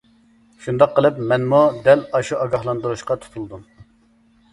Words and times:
شۇنداق 0.67 0.95
قىلىپ 0.99 1.19
مەنمۇ 1.31 1.59
دەل 1.87 2.01
ئاشۇ 2.19 2.39
ئاگاھلاندۇرۇشقا 2.45 3.19
تۇتۇلدۇم. 3.27 3.63